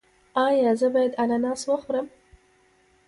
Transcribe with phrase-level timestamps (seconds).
[0.45, 2.07] ایا زه باید اناناس وخورم؟